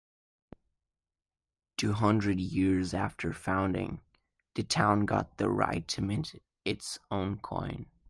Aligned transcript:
Two 1.77 1.93
hundred 1.93 2.39
years 2.39 2.95
after 2.95 3.33
founding, 3.33 4.01
the 4.55 4.63
town 4.63 5.05
got 5.05 5.37
the 5.37 5.47
right 5.47 5.87
to 5.89 6.01
mint 6.01 6.33
its 6.65 6.97
own 7.11 7.37
coin. 7.37 7.85